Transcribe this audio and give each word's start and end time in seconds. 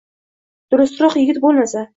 durustroq 0.75 1.21
yigit 1.23 1.43
bo`lmasa 1.47 1.89